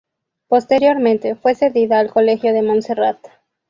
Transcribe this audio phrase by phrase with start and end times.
[0.47, 3.19] Posteriormente, fue cedida al Colegio de Monserrat.